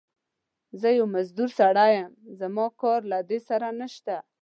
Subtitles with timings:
[0.79, 4.15] زه يو مزدور سړی يم، زما کار له دې سره نشته.